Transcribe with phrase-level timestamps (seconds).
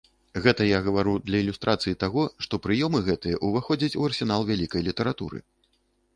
[0.43, 5.37] Гэта я гавару для ілюстрацыі таго, што прыёмы гэтыя ўваходзяць у арсенал вялікай літаратуры.